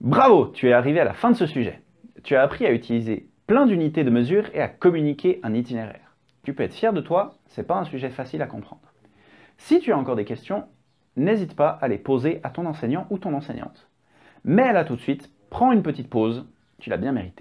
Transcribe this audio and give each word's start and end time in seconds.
Bravo, 0.00 0.46
tu 0.46 0.66
es 0.66 0.72
arrivé 0.72 0.98
à 0.98 1.04
la 1.04 1.12
fin 1.12 1.30
de 1.30 1.36
ce 1.36 1.44
sujet. 1.44 1.82
Tu 2.24 2.34
as 2.34 2.40
appris 2.40 2.64
à 2.64 2.72
utiliser 2.72 3.28
plein 3.46 3.66
d'unités 3.66 4.02
de 4.02 4.08
mesure 4.08 4.48
et 4.54 4.62
à 4.62 4.68
communiquer 4.68 5.40
un 5.42 5.52
itinéraire. 5.52 6.16
Tu 6.42 6.54
peux 6.54 6.62
être 6.62 6.72
fier 6.72 6.94
de 6.94 7.02
toi, 7.02 7.34
c'est 7.48 7.66
pas 7.66 7.78
un 7.78 7.84
sujet 7.84 8.08
facile 8.08 8.40
à 8.40 8.46
comprendre. 8.46 8.80
Si 9.58 9.78
tu 9.78 9.92
as 9.92 9.98
encore 9.98 10.16
des 10.16 10.24
questions, 10.24 10.64
n'hésite 11.16 11.54
pas 11.54 11.68
à 11.68 11.86
les 11.86 11.98
poser 11.98 12.40
à 12.44 12.48
ton 12.48 12.64
enseignant 12.64 13.06
ou 13.10 13.18
ton 13.18 13.34
enseignante. 13.34 13.90
Mais 14.42 14.72
là 14.72 14.86
tout 14.86 14.96
de 14.96 15.02
suite, 15.02 15.30
prends 15.50 15.70
une 15.70 15.82
petite 15.82 16.08
pause, 16.08 16.46
tu 16.78 16.88
l'as 16.88 16.96
bien 16.96 17.12
mérité. 17.12 17.36